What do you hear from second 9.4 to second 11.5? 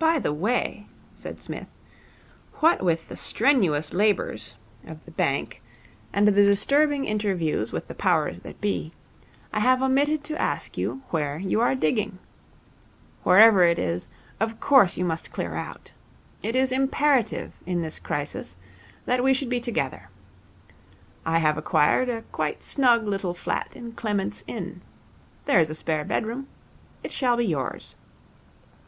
I have omitted to ask you where